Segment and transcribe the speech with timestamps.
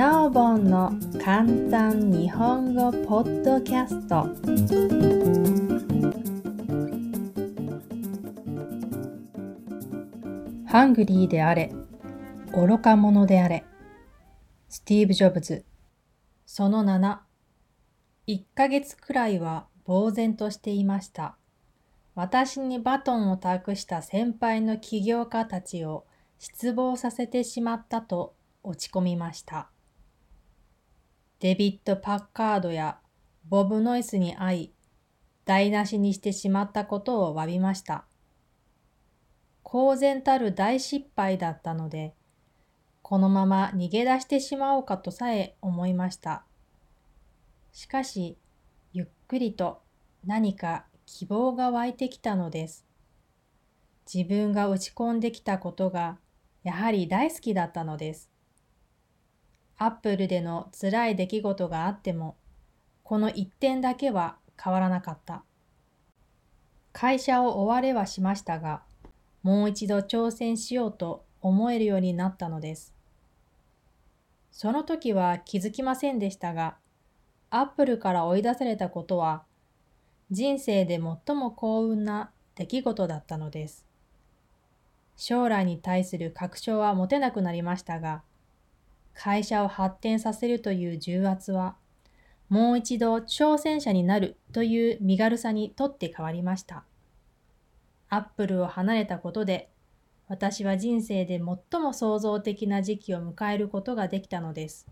[0.00, 4.26] なおぼんの簡単日本語ポッドキャスト。
[10.66, 11.70] ハングリーであれ
[12.54, 13.62] 愚か者であれ。
[14.70, 15.66] スティーブ・ジョブズ。
[16.46, 17.18] その7
[18.26, 21.36] 1ヶ月くらいは呆然としていました。
[22.14, 26.06] 私にバトンを託した先輩の起業家たちを
[26.38, 29.68] 失望させてしまったと落ち込みました。
[31.40, 32.98] デビッド・パッカードや
[33.48, 34.74] ボブ・ノイスに会い、
[35.46, 38.04] 台無しにしてしまったことを詫びました。
[39.62, 42.14] 公然たる大失敗だったので、
[43.00, 46.44] このまま逃げ出してしまおうかとさえ思いました。
[47.72, 48.36] しかし、
[48.92, 49.80] ゆっくりと
[50.26, 52.84] 何か希望が湧いてきたのです。
[54.12, 56.18] 自分が打ち込んできたことが
[56.64, 58.30] やはり大好きだったのです。
[59.82, 62.36] アップルでの辛い出来事があっても、
[63.02, 65.42] この一点だけは変わらなかった。
[66.92, 68.82] 会社を追われはしましたが、
[69.42, 72.94] もう一度挑戦しようと思えるようになったのです。
[74.50, 76.76] その時は気づきませんでしたが、
[77.48, 79.44] アップルから追い出されたことは
[80.30, 83.86] 人生で最も幸運な出来事だったのです。
[85.16, 88.22] 将来に対する確証は持てなくなりましたが、
[89.14, 91.76] 会社を発展させるという重圧は、
[92.48, 96.84] もう一度挑戦者になるという身軽さにとって変わりました。
[98.08, 99.70] アップルを離れたことで、
[100.26, 104.86] 私は人生で最も創造的な時期を迎えることができたのです。